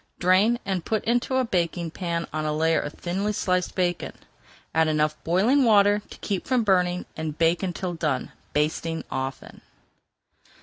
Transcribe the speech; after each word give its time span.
Drain 0.17 0.57
and 0.65 0.83
put 0.83 1.03
into 1.05 1.35
a 1.35 1.45
baking 1.45 1.91
pan 1.91 2.25
on 2.33 2.43
a 2.43 2.51
layer 2.57 2.79
of 2.79 2.93
thinly 2.93 3.31
sliced 3.33 3.75
bacon. 3.75 4.13
Add 4.73 4.87
enough 4.87 5.15
boiling 5.23 5.63
water 5.63 6.01
to 6.09 6.17
keep 6.17 6.47
from 6.47 6.63
burning, 6.63 7.05
and 7.15 7.37
bake 7.37 7.61
until 7.61 7.93
done, 7.93 8.31
basting 8.51 9.03
often. 9.11 9.61